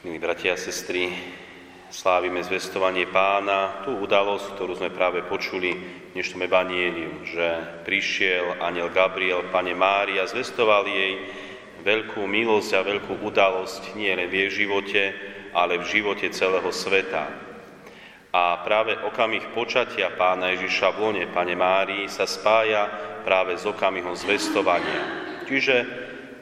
Milí 0.00 0.16
bratia 0.16 0.56
a 0.56 0.56
sestry, 0.56 1.12
slávime 1.92 2.40
zvestovanie 2.40 3.04
pána, 3.04 3.84
tú 3.84 4.00
udalosť, 4.00 4.56
ktorú 4.56 4.72
sme 4.72 4.88
práve 4.88 5.20
počuli 5.20 5.76
v 5.76 6.16
dnešnom 6.16 6.40
evanieliu, 6.40 7.20
že 7.28 7.44
prišiel 7.84 8.64
aniel 8.64 8.88
Gabriel, 8.88 9.44
pane 9.52 9.76
Mária, 9.76 10.24
zvestoval 10.24 10.88
jej 10.88 11.20
veľkú 11.84 12.24
milosť 12.24 12.80
a 12.80 12.86
veľkú 12.88 13.20
udalosť 13.20 13.92
nie 13.92 14.08
len 14.08 14.24
v 14.32 14.48
jej 14.48 14.64
živote, 14.64 15.12
ale 15.52 15.76
v 15.76 15.84
živote 15.84 16.32
celého 16.32 16.72
sveta. 16.72 17.28
A 18.32 18.56
práve 18.64 18.96
okamih 19.04 19.52
počatia 19.52 20.16
pána 20.16 20.56
Ježiša 20.56 20.96
v 20.96 20.98
lone, 21.04 21.24
pane 21.28 21.52
Márii, 21.52 22.08
sa 22.08 22.24
spája 22.24 22.88
práve 23.28 23.52
s 23.52 23.68
okamihom 23.68 24.16
zvestovania. 24.16 25.04
Čiže 25.44 25.84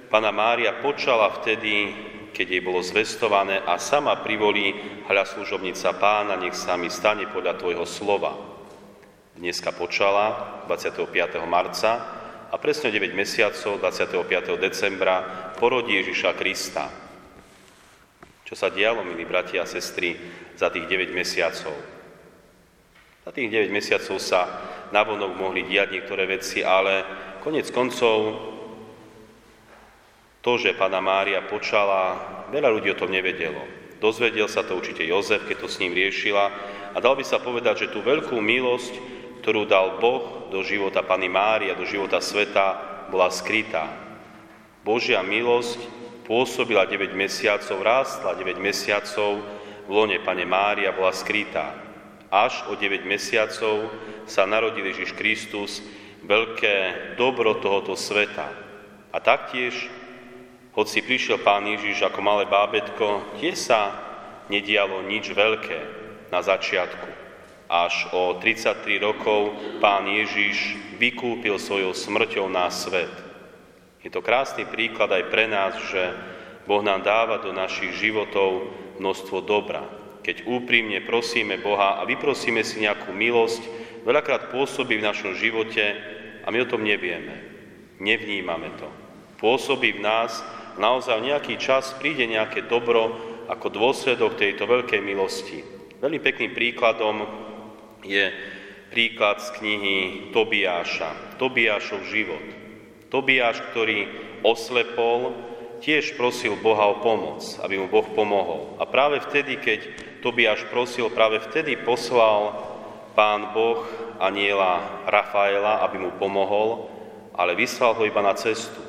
pána 0.07 0.31
Mária 0.31 0.79
počala 0.79 1.27
vtedy 1.43 2.07
keď 2.39 2.55
jej 2.55 2.63
bolo 2.63 2.79
zvestované 2.87 3.59
a 3.67 3.83
sama 3.83 4.15
privolí 4.23 4.71
hľa 5.11 5.27
služobnica 5.27 5.91
pána, 5.99 6.39
nech 6.39 6.55
sa 6.55 6.79
mi 6.79 6.87
stane 6.87 7.27
podľa 7.27 7.59
tvojho 7.59 7.83
slova. 7.83 8.39
Dneska 9.35 9.75
počala 9.75 10.63
25. 10.71 11.11
marca 11.51 11.91
a 12.47 12.55
presne 12.63 12.95
9 12.95 13.11
mesiacov 13.11 13.83
25. 13.83 14.55
decembra 14.55 15.51
porodí 15.59 15.99
Ježiša 15.99 16.39
Krista. 16.39 16.87
Čo 18.47 18.55
sa 18.55 18.71
dialo, 18.71 19.03
milí 19.03 19.27
bratia 19.27 19.67
a 19.67 19.69
sestry, 19.69 20.15
za 20.55 20.71
tých 20.71 20.87
9 20.87 21.11
mesiacov? 21.11 21.75
Za 23.27 23.35
tých 23.35 23.51
9 23.51 23.67
mesiacov 23.75 24.15
sa 24.23 24.41
navonok 24.95 25.35
mohli 25.35 25.67
diať 25.67 25.91
niektoré 25.91 26.31
veci, 26.31 26.63
ale 26.63 27.03
konec 27.43 27.67
koncov 27.75 28.17
to, 30.43 30.57
že 30.57 30.79
pána 30.79 31.03
Mária 31.03 31.43
počala, 31.45 32.17
veľa 32.51 32.69
ľudí 32.71 32.89
o 32.95 32.99
tom 32.99 33.11
nevedelo. 33.11 33.61
Dozvedel 33.99 34.47
sa 34.47 34.63
to 34.63 34.79
určite 34.79 35.03
Jozef, 35.03 35.43
keď 35.47 35.67
to 35.67 35.69
s 35.69 35.83
ním 35.83 35.91
riešila 35.91 36.45
a 36.95 36.99
dal 37.03 37.19
by 37.19 37.27
sa 37.27 37.43
povedať, 37.43 37.87
že 37.87 37.93
tú 37.93 37.99
veľkú 37.99 38.39
milosť, 38.39 38.95
ktorú 39.43 39.67
dal 39.67 39.99
Boh 39.99 40.51
do 40.55 40.63
života 40.63 41.03
Pany 41.03 41.27
Mária, 41.27 41.75
do 41.75 41.83
života 41.83 42.23
sveta, 42.23 42.79
bola 43.11 43.27
skrytá. 43.33 43.91
Božia 44.87 45.19
milosť 45.21 45.83
pôsobila 46.29 46.87
9 46.87 47.17
mesiacov, 47.17 47.83
rástla 47.83 48.39
9 48.39 48.61
mesiacov, 48.63 49.43
v 49.89 49.91
lone 49.91 50.21
Pane 50.21 50.45
Mária 50.45 50.93
bola 50.93 51.11
skrytá. 51.11 51.73
Až 52.29 52.69
o 52.69 52.77
9 52.77 53.09
mesiacov 53.09 53.89
sa 54.29 54.45
narodil 54.45 54.85
Ježiš 54.93 55.17
Kristus, 55.17 55.81
veľké 56.29 57.17
dobro 57.17 57.57
tohoto 57.57 57.97
sveta. 57.97 58.53
A 59.09 59.17
taktiež 59.17 59.89
hoci 60.79 61.03
prišiel 61.03 61.43
pán 61.43 61.67
Ježiš 61.67 62.07
ako 62.07 62.23
malé 62.23 62.47
bábetko, 62.47 63.35
tiež 63.43 63.59
sa 63.59 63.99
nedialo 64.47 65.03
nič 65.11 65.35
veľké 65.35 65.79
na 66.31 66.39
začiatku. 66.39 67.11
Až 67.67 68.07
o 68.15 68.39
33 68.39 69.03
rokov 69.03 69.59
pán 69.83 70.07
Ježiš 70.07 70.79
vykúpil 71.03 71.59
svojou 71.59 71.91
smrťou 71.91 72.47
na 72.47 72.71
svet. 72.71 73.11
Je 74.07 74.09
to 74.09 74.23
krásny 74.23 74.71
príklad 74.71 75.11
aj 75.11 75.25
pre 75.27 75.51
nás, 75.51 75.75
že 75.91 76.15
Boh 76.71 76.81
nám 76.87 77.03
dáva 77.03 77.43
do 77.43 77.51
našich 77.51 77.99
životov 77.99 78.71
množstvo 79.03 79.43
dobra. 79.43 79.83
Keď 80.23 80.47
úprimne 80.47 81.03
prosíme 81.03 81.59
Boha 81.59 81.99
a 81.99 82.07
vyprosíme 82.07 82.63
si 82.63 82.87
nejakú 82.87 83.11
milosť, 83.11 83.67
veľakrát 84.07 84.55
pôsobí 84.55 85.03
v 85.03 85.07
našom 85.11 85.35
živote 85.35 85.83
a 86.47 86.55
my 86.55 86.63
o 86.63 86.71
tom 86.71 86.87
nevieme. 86.87 87.35
Nevnímame 87.99 88.79
to. 88.79 88.87
Pôsobí 89.43 89.99
v 89.99 90.07
nás 90.07 90.39
naozaj 90.79 91.19
nejaký 91.21 91.59
čas 91.59 91.93
príde 91.99 92.25
nejaké 92.25 92.65
dobro 92.71 93.13
ako 93.51 93.67
dôsledok 93.69 94.39
tejto 94.39 94.65
veľkej 94.65 95.03
milosti. 95.03 95.59
Veľmi 95.99 96.23
pekným 96.23 96.55
príkladom 96.55 97.27
je 98.07 98.31
príklad 98.95 99.43
z 99.43 99.49
knihy 99.59 99.97
Tobiáša, 100.31 101.37
Tobiášov 101.37 102.07
život. 102.07 102.45
Tobiáš, 103.11 103.61
ktorý 103.75 104.07
oslepol, 104.47 105.35
tiež 105.83 106.15
prosil 106.15 106.55
Boha 106.61 106.87
o 106.87 107.03
pomoc, 107.03 107.43
aby 107.65 107.79
mu 107.79 107.91
Boh 107.91 108.07
pomohol. 108.15 108.79
A 108.79 108.87
práve 108.87 109.19
vtedy, 109.25 109.59
keď 109.59 109.81
Tobiáš 110.23 110.67
prosil, 110.71 111.11
práve 111.11 111.43
vtedy 111.43 111.79
poslal 111.79 112.55
pán 113.19 113.51
Boh 113.51 113.83
aniela 114.23 115.03
Rafaela, 115.07 115.83
aby 115.87 115.99
mu 115.99 116.11
pomohol, 116.19 116.87
ale 117.35 117.59
vyslal 117.59 117.95
ho 117.95 118.03
iba 118.07 118.23
na 118.23 118.35
cestu 118.35 118.88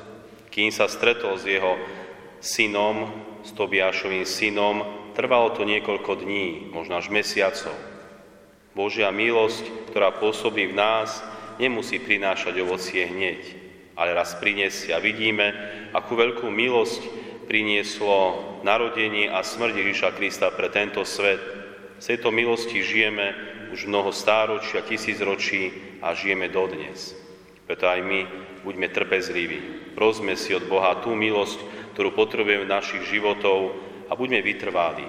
kým 0.50 0.74
sa 0.74 0.90
stretol 0.90 1.38
s 1.38 1.46
jeho 1.46 1.78
synom, 2.42 3.08
s 3.46 3.50
Tobiášovým 3.56 4.26
synom, 4.26 4.82
trvalo 5.14 5.54
to 5.54 5.64
niekoľko 5.64 6.26
dní, 6.26 6.70
možno 6.74 6.98
až 6.98 7.08
mesiacov. 7.08 7.72
Božia 8.74 9.10
milosť, 9.10 9.90
ktorá 9.90 10.14
pôsobí 10.14 10.70
v 10.70 10.78
nás, 10.78 11.22
nemusí 11.58 11.98
prinášať 11.98 12.54
ovocie 12.62 13.02
hneď, 13.06 13.42
ale 13.98 14.14
raz 14.14 14.38
prinesie. 14.38 14.94
A 14.94 15.02
vidíme, 15.02 15.52
akú 15.92 16.14
veľkú 16.14 16.46
milosť 16.48 17.02
prinieslo 17.50 18.46
narodenie 18.62 19.26
a 19.26 19.42
smrť 19.42 19.74
Ježiša 19.74 20.10
Krista 20.14 20.48
pre 20.54 20.70
tento 20.70 21.02
svet. 21.02 21.42
Z 21.98 22.16
tejto 22.16 22.30
milosti 22.30 22.80
žijeme 22.80 23.34
už 23.74 23.90
mnoho 23.90 24.14
stáročia, 24.14 24.86
tisícročí 24.86 25.74
a 26.00 26.14
žijeme 26.14 26.48
dodnes. 26.48 27.12
Preto 27.70 27.86
aj 27.86 28.02
my 28.02 28.26
buďme 28.66 28.90
trpezliví. 28.90 29.94
Prosme 29.94 30.34
si 30.34 30.50
od 30.58 30.66
Boha 30.66 30.98
tú 30.98 31.14
milosť, 31.14 31.62
ktorú 31.94 32.18
potrebujeme 32.18 32.66
v 32.66 32.74
našich 32.74 33.06
životov 33.06 33.78
a 34.10 34.18
buďme 34.18 34.42
vytrvalí. 34.42 35.06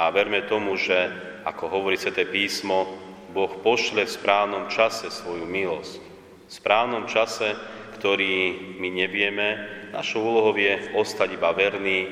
A 0.00 0.08
verme 0.08 0.40
tomu, 0.48 0.72
že, 0.80 0.96
ako 1.44 1.68
hovorí 1.68 2.00
Sveté 2.00 2.24
písmo, 2.24 2.88
Boh 3.36 3.60
pošle 3.60 4.08
v 4.08 4.14
správnom 4.24 4.72
čase 4.72 5.12
svoju 5.12 5.44
milosť. 5.44 6.00
V 6.48 6.52
správnom 6.56 7.04
čase, 7.04 7.52
ktorý 8.00 8.56
my 8.80 8.88
nevieme, 8.88 9.48
našou 9.92 10.32
úlohou 10.32 10.56
je 10.56 10.96
ostať 10.96 11.36
iba 11.36 11.52
verný 11.52 12.08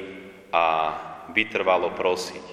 a 0.53 0.93
vytrvalo 1.33 1.97
prosiť. 1.97 2.45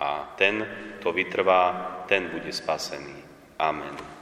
A 0.00 0.32
ten, 0.40 0.64
kto 1.04 1.12
vytrvá, 1.12 1.62
ten 2.08 2.32
bude 2.32 2.48
spasený. 2.48 3.12
Amen. 3.60 4.17